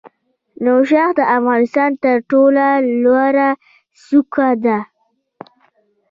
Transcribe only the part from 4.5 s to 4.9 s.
ده